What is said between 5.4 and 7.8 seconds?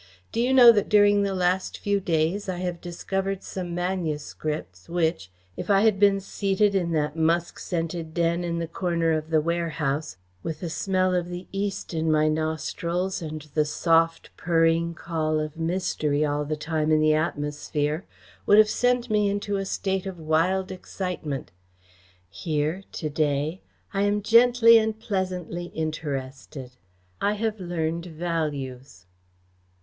if I had been seated in that musk